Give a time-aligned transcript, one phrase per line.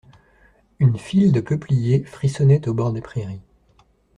[0.79, 3.43] Une file de peupliers frissonnait au bord des prairies.